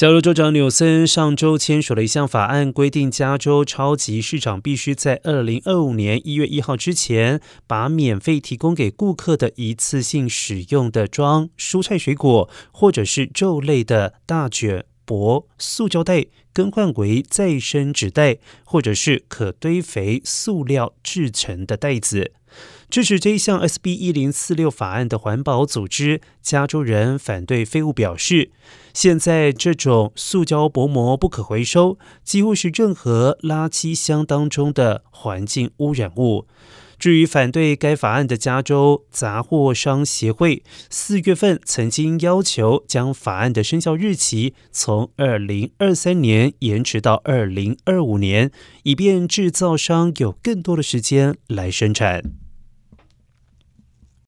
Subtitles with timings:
[0.00, 22.30] 加州州长纽森上周签署了一项法案，规定加州超级市场必须在二零二五年一月一号之前，把免费提供给顾客的一次性使用的装蔬菜、水果或者是肉类的大卷薄塑胶袋更换为再生纸袋，或者是可堆肥塑料制成的袋子。
[22.88, 28.52] 支持这一项 SB 一零四六法案的环保组织加州人反对废物表示，
[28.94, 36.46] 现在这种塑胶薄膜不可回收，几乎是任何垃圾箱当中的环境污染物。
[37.00, 48.50] 至于反对该法案的加州杂货商协会，四月份曾经要求将法案的生效日期从二零二三年延迟到二零二五年，
[48.82, 52.39] 以便制造商有更多的时间来生产。